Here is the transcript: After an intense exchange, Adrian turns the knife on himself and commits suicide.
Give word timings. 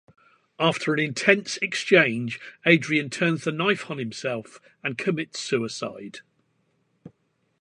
After 0.57 0.95
an 0.95 0.99
intense 0.99 1.57
exchange, 1.57 2.39
Adrian 2.65 3.11
turns 3.11 3.43
the 3.43 3.51
knife 3.51 3.87
on 3.91 3.99
himself 3.99 4.59
and 4.83 4.97
commits 4.97 5.39
suicide. 5.39 6.21